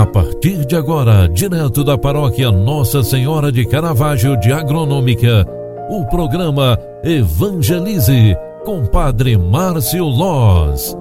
A 0.00 0.06
partir 0.06 0.64
de 0.64 0.74
agora, 0.74 1.28
direto 1.28 1.84
da 1.84 1.98
paróquia 1.98 2.50
Nossa 2.50 3.02
Senhora 3.02 3.52
de 3.52 3.66
Caravaggio 3.66 4.34
de 4.40 4.50
Agronômica, 4.50 5.46
o 5.90 6.06
programa 6.06 6.78
Evangelize 7.04 8.34
com 8.64 8.86
Padre 8.86 9.36
Márcio 9.36 10.06
Loz. 10.06 10.96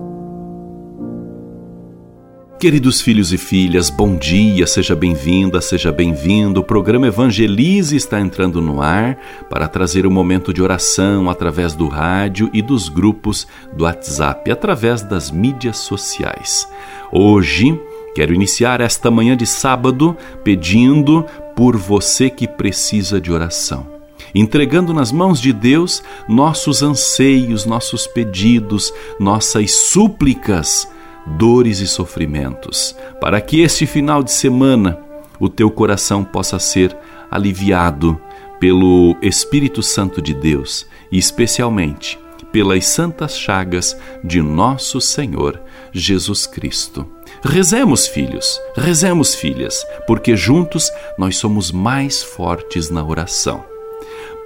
Queridos 2.59 2.99
filhos 2.99 3.31
e 3.31 3.37
filhas, 3.37 3.89
bom 3.89 4.17
dia, 4.17 4.67
seja 4.67 4.97
bem-vinda, 4.97 5.61
seja 5.61 5.93
bem-vindo. 5.93 6.59
O 6.59 6.63
programa 6.65 7.07
Evangelize 7.07 7.95
está 7.95 8.19
entrando 8.19 8.61
no 8.61 8.81
ar 8.81 9.17
para 9.49 9.69
trazer 9.69 10.05
um 10.05 10.11
momento 10.11 10.53
de 10.53 10.61
oração 10.61 11.29
através 11.29 11.73
do 11.73 11.87
rádio 11.87 12.49
e 12.53 12.61
dos 12.61 12.89
grupos 12.89 13.47
do 13.73 13.85
WhatsApp, 13.85 14.51
através 14.51 15.01
das 15.01 15.31
mídias 15.31 15.77
sociais. 15.77 16.67
Hoje, 17.13 17.79
quero 18.15 18.33
iniciar 18.33 18.81
esta 18.81 19.09
manhã 19.09 19.35
de 19.35 19.45
sábado 19.45 20.15
pedindo 20.43 21.25
por 21.55 21.77
você 21.77 22.29
que 22.29 22.47
precisa 22.47 23.19
de 23.19 23.31
oração. 23.31 23.99
Entregando 24.33 24.93
nas 24.93 25.11
mãos 25.11 25.41
de 25.41 25.51
Deus 25.51 26.03
nossos 26.27 26.83
anseios, 26.83 27.65
nossos 27.65 28.05
pedidos, 28.05 28.93
nossas 29.19 29.71
súplicas 29.71 30.87
dores 31.25 31.79
e 31.79 31.87
sofrimentos, 31.87 32.95
para 33.21 33.39
que 33.41 33.61
este 33.61 33.85
final 33.85 34.23
de 34.23 34.31
semana 34.31 34.99
o 35.39 35.47
teu 35.49 35.69
coração 35.69 36.23
possa 36.23 36.59
ser 36.59 36.95
aliviado 37.29 38.19
pelo 38.59 39.15
Espírito 39.21 39.81
Santo 39.81 40.21
de 40.21 40.33
Deus 40.33 40.85
e 41.11 41.17
especialmente 41.17 42.19
pelas 42.51 42.85
santas 42.85 43.37
chagas 43.37 43.95
de 44.23 44.41
nosso 44.41 44.99
Senhor 44.99 45.61
Jesus 45.91 46.45
Cristo. 46.45 47.05
Rezemos, 47.43 48.07
filhos, 48.07 48.59
rezemos, 48.75 49.35
filhas, 49.35 49.85
porque 50.05 50.35
juntos 50.35 50.91
nós 51.17 51.37
somos 51.37 51.71
mais 51.71 52.21
fortes 52.21 52.89
na 52.89 53.03
oração. 53.03 53.63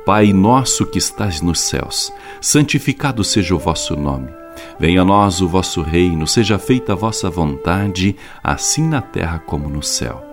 Pai 0.05 0.33
nosso 0.33 0.85
que 0.85 0.97
estás 0.97 1.41
nos 1.41 1.61
céus, 1.61 2.11
santificado 2.41 3.23
seja 3.23 3.55
o 3.55 3.59
vosso 3.59 3.95
nome. 3.95 4.29
Venha 4.79 5.01
a 5.01 5.05
nós 5.05 5.41
o 5.41 5.47
vosso 5.47 5.81
reino, 5.81 6.27
seja 6.27 6.59
feita 6.59 6.93
a 6.93 6.95
vossa 6.95 7.29
vontade, 7.29 8.15
assim 8.43 8.87
na 8.87 9.01
terra 9.01 9.39
como 9.39 9.69
no 9.69 9.81
céu. 9.81 10.32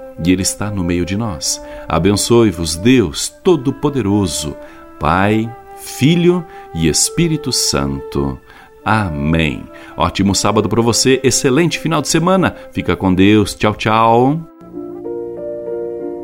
e 0.23 0.31
Ele 0.31 0.41
está 0.41 0.69
no 0.69 0.83
meio 0.83 1.05
de 1.05 1.15
nós. 1.15 1.61
Abençoe-vos, 1.87 2.75
Deus 2.75 3.29
Todo-Poderoso, 3.43 4.55
Pai, 4.99 5.53
Filho 5.77 6.45
e 6.73 6.87
Espírito 6.87 7.51
Santo. 7.51 8.39
Amém. 8.83 9.63
Ótimo 9.95 10.33
sábado 10.33 10.67
para 10.67 10.81
você, 10.81 11.19
excelente 11.23 11.79
final 11.79 12.01
de 12.01 12.07
semana. 12.07 12.55
Fica 12.71 12.95
com 12.95 13.13
Deus. 13.13 13.53
Tchau, 13.55 13.75
tchau. 13.75 14.50